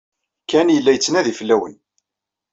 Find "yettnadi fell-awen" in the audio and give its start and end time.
0.93-1.75